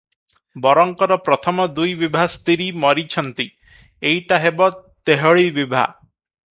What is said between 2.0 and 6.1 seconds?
ବିଭା ସ୍ତିରୀ ମରିଛନ୍ତି, ଏଇଟା ହେବ ତେହଳି ବିଭା।